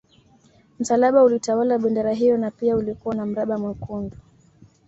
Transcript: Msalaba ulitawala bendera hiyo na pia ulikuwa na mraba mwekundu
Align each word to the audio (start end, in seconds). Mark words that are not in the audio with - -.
Msalaba 0.79 1.23
ulitawala 1.23 1.77
bendera 1.77 2.13
hiyo 2.13 2.37
na 2.37 2.51
pia 2.51 2.75
ulikuwa 2.77 3.15
na 3.15 3.25
mraba 3.25 3.57
mwekundu 3.57 4.17